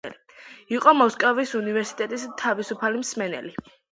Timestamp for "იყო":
0.75-0.93